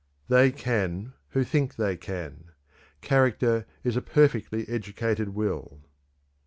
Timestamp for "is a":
3.83-4.01